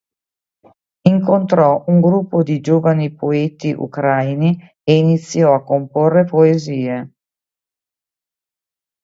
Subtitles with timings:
[1.09, 7.11] Incontrò un gruppo di giovani poeti ucraini e iniziò a comporre poesie.